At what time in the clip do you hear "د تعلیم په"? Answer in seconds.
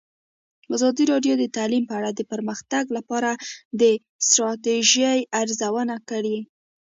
1.39-1.93